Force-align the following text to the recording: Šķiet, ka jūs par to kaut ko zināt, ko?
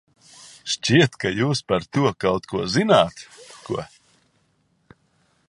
Šķiet, 0.75 1.17
ka 1.23 1.31
jūs 1.39 1.61
par 1.73 1.85
to 1.97 2.13
kaut 2.25 2.49
ko 2.55 2.65
zināt, 2.77 3.23
ko? 3.69 3.87